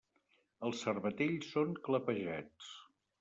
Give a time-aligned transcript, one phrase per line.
[0.69, 2.71] Els cervatells són clapejats.